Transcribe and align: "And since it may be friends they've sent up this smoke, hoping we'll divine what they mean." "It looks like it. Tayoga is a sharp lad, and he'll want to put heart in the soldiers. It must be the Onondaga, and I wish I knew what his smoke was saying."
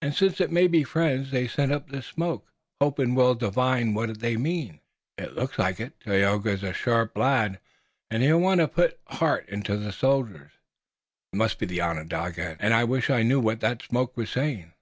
"And 0.00 0.12
since 0.12 0.40
it 0.40 0.50
may 0.50 0.66
be 0.66 0.82
friends 0.82 1.30
they've 1.30 1.48
sent 1.48 1.70
up 1.70 1.88
this 1.88 2.06
smoke, 2.06 2.50
hoping 2.80 3.14
we'll 3.14 3.36
divine 3.36 3.94
what 3.94 4.18
they 4.18 4.36
mean." 4.36 4.80
"It 5.16 5.34
looks 5.36 5.56
like 5.56 5.78
it. 5.78 5.92
Tayoga 6.00 6.50
is 6.50 6.64
a 6.64 6.72
sharp 6.72 7.16
lad, 7.16 7.60
and 8.10 8.24
he'll 8.24 8.40
want 8.40 8.58
to 8.60 8.66
put 8.66 8.98
heart 9.06 9.48
in 9.48 9.60
the 9.62 9.92
soldiers. 9.92 10.50
It 11.32 11.36
must 11.36 11.60
be 11.60 11.66
the 11.66 11.80
Onondaga, 11.80 12.56
and 12.58 12.74
I 12.74 12.82
wish 12.82 13.08
I 13.08 13.22
knew 13.22 13.38
what 13.38 13.62
his 13.62 13.78
smoke 13.86 14.16
was 14.16 14.30
saying." 14.30 14.72